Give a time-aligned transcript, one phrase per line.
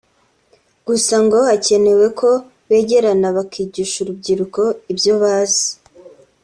[0.87, 2.29] Gusa ngo hakenewe ko
[2.69, 5.67] begerana bakigisha urubyiruko ibyo bazi